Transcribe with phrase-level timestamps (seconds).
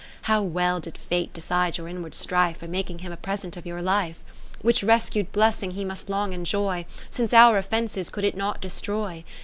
[0.23, 3.67] How well did Fate decide your in ward strife By making him a present of
[3.67, 4.17] your life?
[4.63, 9.23] Which rescu'd blessing he must long enjoy, Since our offences could it not destroy.